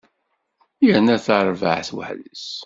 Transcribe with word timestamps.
Yerna 0.85 1.17
tarbaεt 1.25 1.89
weḥd-s. 1.95 2.45